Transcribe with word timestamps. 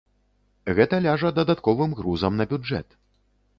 Гэта 0.79 0.99
ляжа 1.07 1.31
дадатковым 1.39 1.95
грузам 2.01 2.41
на 2.43 2.51
бюджэт. 2.55 2.99